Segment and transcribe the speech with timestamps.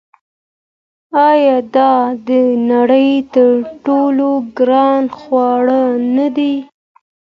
[1.29, 1.91] آیا دا
[2.27, 2.29] د
[2.71, 3.51] نړۍ تر
[3.85, 4.27] ټولو
[4.57, 5.81] ګران خواړه
[6.15, 6.53] نه دي؟